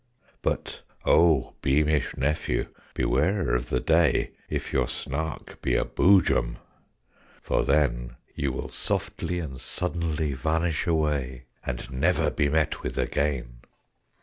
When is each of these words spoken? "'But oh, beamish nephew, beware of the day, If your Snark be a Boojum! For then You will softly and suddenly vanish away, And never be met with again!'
"'But 0.41 0.81
oh, 1.05 1.53
beamish 1.61 2.17
nephew, 2.17 2.69
beware 2.95 3.53
of 3.53 3.69
the 3.69 3.79
day, 3.79 4.31
If 4.49 4.73
your 4.73 4.87
Snark 4.87 5.61
be 5.61 5.75
a 5.75 5.85
Boojum! 5.85 6.57
For 7.43 7.61
then 7.63 8.15
You 8.33 8.51
will 8.51 8.69
softly 8.69 9.37
and 9.37 9.61
suddenly 9.61 10.33
vanish 10.33 10.87
away, 10.87 11.43
And 11.63 11.91
never 11.91 12.31
be 12.31 12.49
met 12.49 12.81
with 12.81 12.97
again!' 12.97 13.59